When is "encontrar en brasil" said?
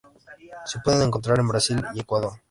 1.03-1.85